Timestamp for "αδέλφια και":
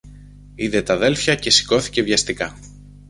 0.89-1.49